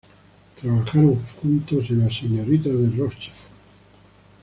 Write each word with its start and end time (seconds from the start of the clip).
Trabajaron 0.59 1.21
juntas 1.27 1.91
en 1.91 1.99
"Las 2.03 2.15
señoritas 2.17 2.73
de 2.73 2.89
Rochefort". 2.97 3.51